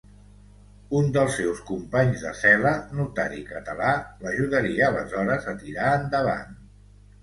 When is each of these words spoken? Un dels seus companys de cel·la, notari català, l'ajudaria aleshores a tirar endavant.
Un 0.99 1.11
dels 1.17 1.37
seus 1.39 1.61
companys 1.67 2.25
de 2.29 2.33
cel·la, 2.41 2.73
notari 3.03 3.45
català, 3.53 3.95
l'ajudaria 4.27 4.91
aleshores 4.93 5.51
a 5.55 5.59
tirar 5.65 5.97
endavant. 6.05 6.63